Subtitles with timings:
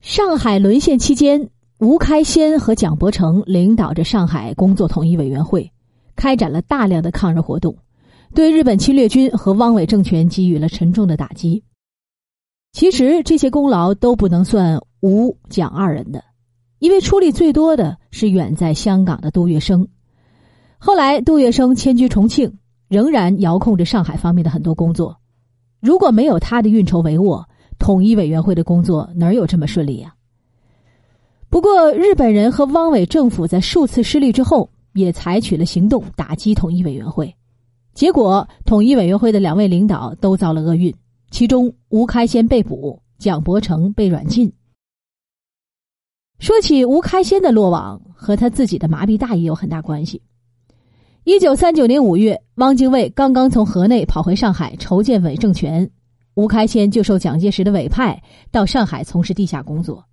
[0.00, 5.72] 上海沦陷期间，吴开先和蒋伯成领导着上海工作统一委员会，
[6.14, 7.76] 开展了大量的抗日活动，
[8.32, 11.64] 对日本侵略军和汪伪政权给予了沉重的打击。
[12.72, 16.22] 其实这些功劳都不能算吴蒋二人的，
[16.78, 19.88] 因为出力最多的是远在香港的杜月笙。
[20.78, 25.18] 后来杜月笙迁居重庆，仍然遥控着上海方面的很多工作。
[25.80, 27.44] 如果没有他的运筹帷幄，
[27.78, 30.14] 统一委员会的工作哪有这么顺利呀？
[31.50, 37.34] 不过，日本人和汪伪政府在数次失利之后，也采取了行动打击统一委员会。
[37.94, 40.94] 结果，统一委员会的两位领导都遭了厄运，
[41.30, 44.52] 其中吴开先被捕，蒋伯成被软禁。
[46.38, 50.22] 说起吴开先的落网，和他自己的麻痹大意有很大关系。
[51.24, 55.90] 一九三九年五月，汪精卫刚刚从河内跑回上海筹建伪政权。
[56.38, 60.04] 吴开先就受蒋介石的委派到上海从事地下工作。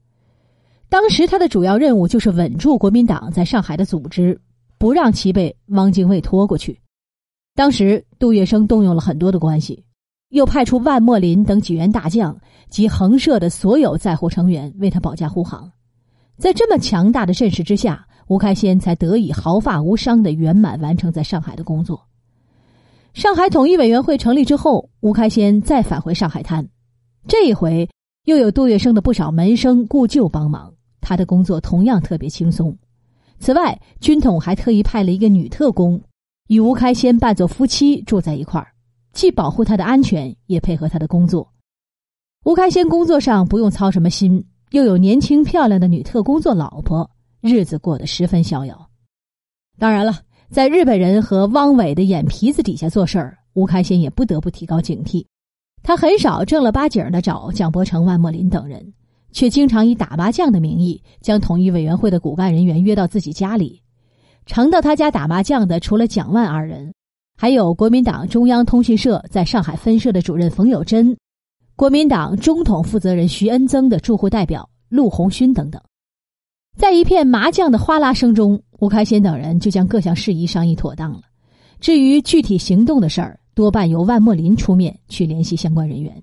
[0.90, 4.42] 当时他的主要任务就是稳住国民党在上海的组织，
[4.80, 6.82] 不让其被汪精卫拖过去。
[7.54, 9.86] 当时杜月笙动用了很多的关系，
[10.30, 12.36] 又派出万墨林等几员大将
[12.70, 15.72] 及横社的所有在沪成员为他保驾护航。
[16.40, 22.05] 在这么强大的阵势之下，吴开先才得以毫发无伤的圆满完成在上海的工作。
[23.16, 26.68] 上海统一委员会成立之后，吴开先再返回上海滩，
[27.30, 27.90] 这一回
[28.26, 32.78] 又有杜月笙的不少门生故旧帮忙，他的工作同样特别轻松。
[33.40, 36.02] 此外，军统还特意派了一个女特工，
[36.50, 38.68] 与吴开先扮作夫妻住在一块儿，
[39.14, 41.50] 既保护他的安全，也配合他的工作。
[42.44, 48.90] 吴开先工作上不用操什么心，又有年轻漂亮的女特工做老婆，日子过得十分逍遥。
[49.80, 50.25] 当然了。
[50.52, 55.26] 在日本人和汪伪的眼皮子底下做事儿，吴开先也不得不提高警惕。
[55.82, 58.94] 他很少正儿八经的找蒋伯成、万墨林等人，
[59.32, 63.82] 却经常以打麻将的名义将统一委员会的骨干人员约到自己家里。
[64.46, 66.94] 常到他家打麻将的，除了蒋万二人，
[67.36, 71.18] 还有国民党中央通讯社在上海分社的主任冯友珍，
[71.76, 75.82] 国民党中统负责人徐恩曾的住户代表陆鸿勋等等。
[76.78, 81.22] 在一片麻将的哗啦声中，吴开先等人就将各项事宜商议妥当了。
[81.80, 86.22] 至于具体行动的事儿，多半由万墨林出面去联系相关人员。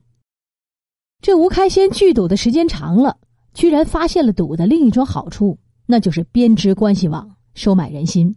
[1.21, 3.17] 这吴开先聚赌的时间长了，
[3.53, 8.33] 居然发现了赌的另一种好处，那就是编织关系网，收买人心。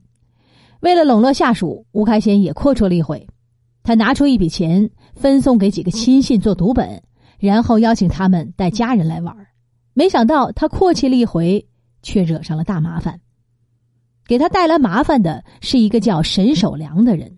[0.79, 3.27] 为了笼络下属，吴开先也阔绰了一回。
[3.83, 6.99] 他拿出一笔钱分送给几个亲信做赌本，
[7.37, 9.35] 然后邀请他们带家人来玩。
[9.93, 11.63] 没想到他阔气了一回。
[12.07, 13.19] 却惹上了大麻烦。
[14.27, 17.37] 给他带来麻烦的是一个叫沈守良的人。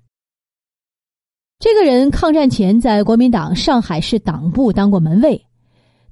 [1.60, 5.46] 这个人抗战前在国民党上海市党部当过门卫，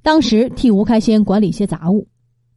[0.02, 2.08] 当时替吴开先管理一些杂物。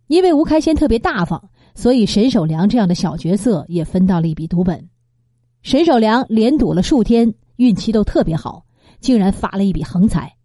[0.08, 4.90] 因为吴开先特别大方，所以沈守良这样的小角色也分到了一笔赌本。
[5.62, 8.66] 沈守良连赌了数天，运气都特别好，
[9.00, 10.36] 竟然发了一笔横财。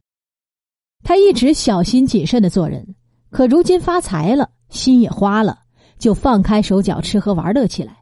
[1.02, 2.94] 他一直小心谨慎的做人，
[3.30, 4.50] 可如今发财了。
[4.68, 5.60] 心也花了，
[6.04, 7.96] 就放开手脚吃喝玩乐起来，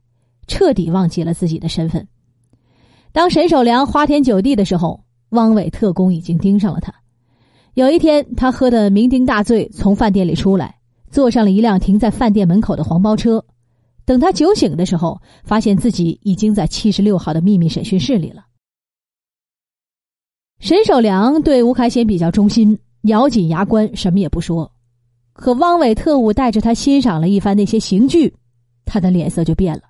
[0.49, 2.09] 彻底忘记了自己的身份。
[3.13, 6.93] 当沈守良花天酒地的时候，汪伪特工已经盯上了他。
[7.75, 10.81] 有一天，他喝得酩酊大醉，从饭店里出来，
[11.13, 13.45] 坐上了一辆停在饭店门口的黄包车。
[14.05, 18.47] 等他酒醒的时候，发现自己已经在七十六号的秘密审讯室里了。
[20.59, 24.73] 沈守良对吴开先比较忠心，咬紧牙关，什么也不说。
[25.33, 28.35] 可汪伪特务带着他欣赏了一番那些刑具，
[28.85, 29.83] 他的脸色就变了。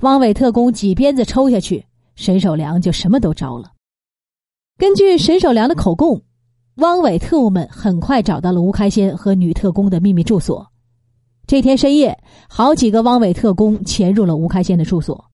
[0.00, 1.84] 汪伪特工几鞭子抽下去，
[2.14, 3.72] 沈守良就什么都招了。
[4.78, 6.22] 根据沈守良的口供，
[6.76, 10.64] 汪伪特务们很快找到了吴开先和女特工的秘密住所。
[11.48, 12.16] 这天深夜，
[12.48, 15.24] 好几个汪伪特工潜入了吴开先的住所。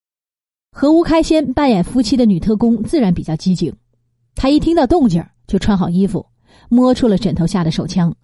[0.72, 3.72] 和吴开先扮演夫妻的女特工自然比较机警，
[4.34, 6.24] 她一听到动静就穿好衣服，
[6.70, 8.14] 摸出了枕头下的手枪。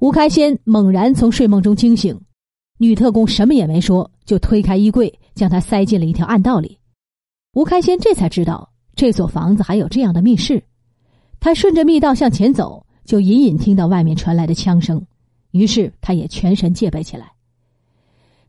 [0.00, 2.20] 吴开先猛然从睡梦中惊醒，
[2.78, 6.78] 女特工什么也没说，就推开衣柜，将他塞进了一条暗道里。
[7.52, 10.62] 吴开先这才知道这所房子还有这样的密室。
[11.40, 15.04] 他顺着密道向前走，就隐隐听到外面传来的枪声，
[15.50, 17.32] 于是他也全神戒备起来。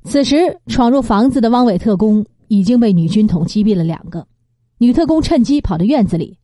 [0.04, 4.28] 此时，闯入房子的汪伪特工已经被女军统击毙了两个，
[4.78, 6.38] 女特工趁机跑到院子里，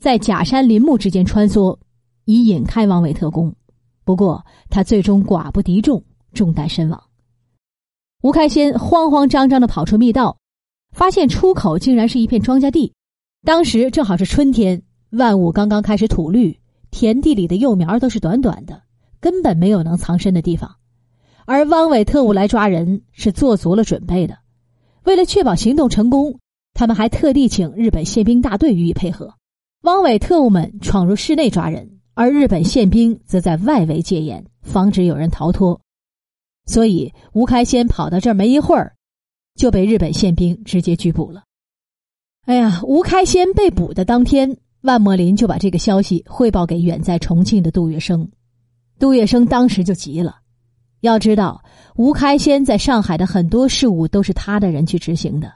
[0.00, 1.76] 在假山林木之间穿梭，
[2.24, 3.52] 以引开汪伪特工。
[4.04, 7.02] 不过，他最终寡不敌众，中弹身亡。
[8.22, 10.38] 吴开先慌慌张张的跑出密道，
[10.92, 12.92] 发现出口竟然是一片庄稼地。
[13.44, 16.58] 当时正好是春天，万物刚刚开始吐绿，
[16.90, 18.82] 田地里的幼苗都是短短的，
[19.20, 20.76] 根本没有能藏身的地方，
[21.46, 24.38] 而汪伪特务来抓人是做足了准备的。
[25.02, 26.38] 为了确保行动成功，
[26.72, 29.34] 他们还特地请日本宪兵大队予以配合。
[29.82, 35.80] 汪伪特务们闯入室内抓人，而日本宪兵则在外围戒严，防止有人逃脱。
[36.66, 38.94] 所以吴开先跑到这儿没一会儿，
[39.54, 41.42] 就被日本宪兵直接拘捕了。
[42.46, 48.26] 哎呀，吴开先被捕的当天，万莫林就把这个消息汇报给远在重庆的杜月笙。
[48.98, 50.36] 杜月笙当时就急了，
[51.00, 51.62] 要知道
[51.96, 55.52] 吴开先在上海的很多事务都是他的人去执行的，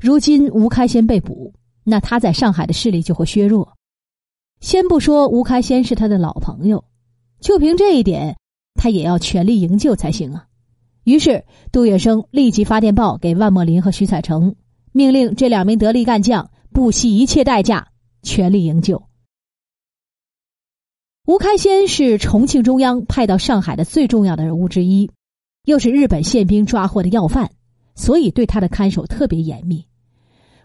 [0.00, 3.72] 如今吴开先被捕，那他在上海的势力就会削弱。
[4.62, 6.84] 先不说吴开先是他的老朋友，
[7.40, 8.36] 就凭这一点。
[8.74, 10.46] 他也要全力营救才行啊！
[11.04, 14.54] 于是杜月笙立即发电报给万墨林和徐彩成，
[14.92, 17.88] 命令这两名得力干将不惜一切代价
[18.22, 19.02] 全力营救。
[21.26, 25.10] 吴开先是重庆中央派到上海的最重要的人物之一，
[25.64, 27.50] 又是日本宪兵抓获的要犯，
[27.94, 29.86] 所以对他的看守特别严密。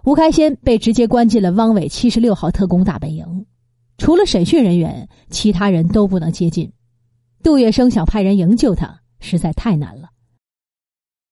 [0.06, 3.46] 吴开先被直接关进了汪伪七十六号特工大本营，
[3.98, 6.72] 除了审讯人员，其他人都不能接近。
[7.44, 10.10] 杜月笙想派人营救他，实在太难了。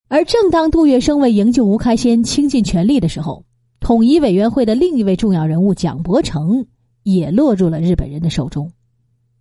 [0.08, 3.46] 而正当杜月笙为营救吴开先倾尽全力的时候，
[3.80, 6.66] 统一委员会的另一位重要人物蒋伯成
[7.04, 8.72] 也落入了日本人的手中。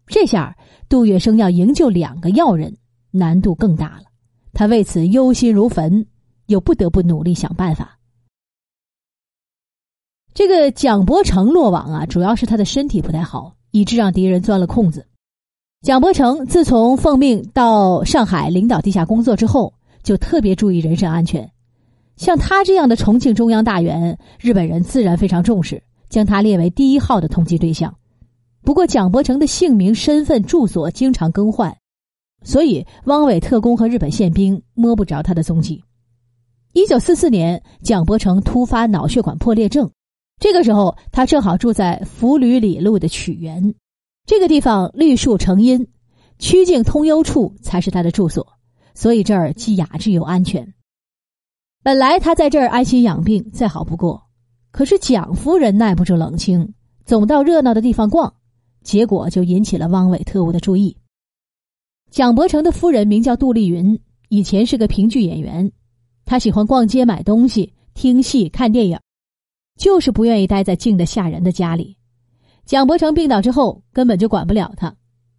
[0.07, 0.57] 这下
[0.89, 2.77] 杜月笙要营救两个要人，
[3.11, 4.05] 难度更大了。
[4.53, 6.07] 他为此忧心如焚，
[6.47, 7.99] 又不得不努力想办法。
[10.35, 15.07] 这个蒋伯成落网啊，主要是他的身体不太好，以致让敌人钻了空子。
[15.81, 19.73] 蒋伯成自从奉命到上海领导地下工作之后，
[20.03, 21.49] 就特别注意人身安全。
[22.17, 27.95] 像他这样的重庆中央大员，日本人自然非常重视，将他列为第一号的通缉对象。
[28.63, 31.77] 不过，蒋伯成的姓名、身份、住所经常更换，
[32.43, 35.81] 所以汪伪特工和日本宪兵摸不着他的踪迹。
[36.73, 39.89] 一九四四年，蒋伯成突发脑血管破裂症，
[40.41, 43.75] 这个时候他正好住在福吕里路的曲园。
[44.27, 45.87] 这个地方绿树成荫，
[46.39, 48.47] 曲径通幽处才是他的住所，
[48.95, 50.75] 所以这儿既雅致又安全。
[51.83, 54.23] 本来他在这儿安心养病再好不过，
[54.71, 56.73] 可是蒋夫人耐不住冷清，
[57.05, 58.33] 总到热闹的地方逛，
[58.83, 60.97] 结果就引起了汪伪特务的注意。
[62.11, 64.01] 蒋伯成的夫人名叫杜丽云，
[64.31, 65.71] 以前是个评剧演员，
[66.25, 68.99] 她喜欢逛街买东西、听戏、看电影，
[69.77, 71.97] 就是不愿意待在静得吓人的家里。
[72.65, 74.95] 蒋伯成病倒之后，根本就管不了他。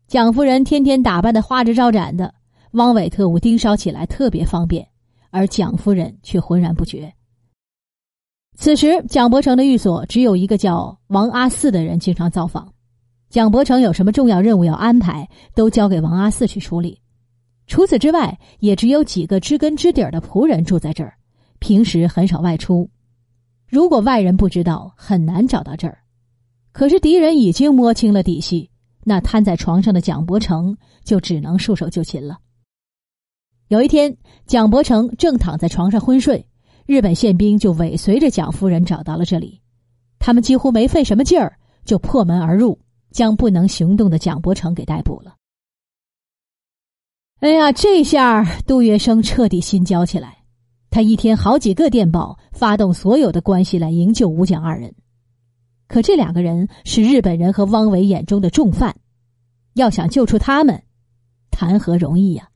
[0.07, 2.33] 蒋夫人天天打扮的花枝招展的，
[2.71, 4.87] 汪伪特务盯梢起来特别方便，
[5.31, 7.11] 而蒋夫人却浑然不觉。
[8.57, 12.71] 此时，蒋伯成的寓所只有一个叫王阿四的人经常造访。
[13.29, 17.01] 蒋伯成有什么重要任务要安排，都交给王阿四去处理。
[17.67, 21.15] 除此之外，也只有几个知根知底的仆人住在这儿，
[21.57, 22.87] 平时很少外出。
[23.75, 25.97] 如果外人不知道，很难找到这儿。
[26.71, 28.71] 可是敌人已经摸清了底细，
[29.03, 32.37] 那瘫在床上的蒋伯成就只能束手就擒了。
[33.67, 34.15] 有一天，
[34.47, 36.47] 蒋伯成正躺在床上昏睡，
[36.85, 39.61] 日本宪兵就尾随着蒋夫人找到了这里。
[40.19, 42.79] 他们几乎没费什么劲儿，就破门而入，
[43.11, 45.35] 将不能行动的蒋伯成给逮捕了。
[47.41, 50.34] 哎呀，这下杜月笙彻底心焦起来，
[50.95, 54.95] 他一天好几个电报，发动所有的关系来营救吴蒋二人。
[55.89, 58.95] 可这两个人是日本人和汪伪眼中的重犯，
[59.73, 60.83] 要想救出他们，
[61.51, 62.47] 谈何容易呀！